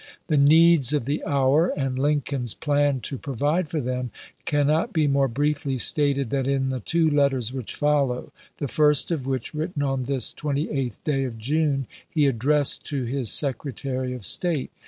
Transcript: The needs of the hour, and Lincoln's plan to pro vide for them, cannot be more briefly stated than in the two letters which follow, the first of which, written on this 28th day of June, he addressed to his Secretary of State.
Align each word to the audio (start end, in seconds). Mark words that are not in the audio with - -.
The 0.29 0.35
needs 0.37 0.93
of 0.93 1.05
the 1.05 1.23
hour, 1.25 1.67
and 1.77 1.99
Lincoln's 1.99 2.55
plan 2.55 3.01
to 3.01 3.19
pro 3.19 3.35
vide 3.35 3.69
for 3.69 3.79
them, 3.79 4.09
cannot 4.45 4.93
be 4.93 5.05
more 5.05 5.27
briefly 5.27 5.77
stated 5.77 6.31
than 6.31 6.47
in 6.47 6.69
the 6.69 6.79
two 6.79 7.07
letters 7.07 7.53
which 7.53 7.75
follow, 7.75 8.31
the 8.57 8.67
first 8.67 9.11
of 9.11 9.27
which, 9.27 9.53
written 9.53 9.83
on 9.83 10.05
this 10.05 10.33
28th 10.33 10.97
day 11.03 11.23
of 11.25 11.37
June, 11.37 11.85
he 12.09 12.25
addressed 12.25 12.83
to 12.87 13.03
his 13.03 13.31
Secretary 13.31 14.13
of 14.15 14.25
State. 14.25 14.71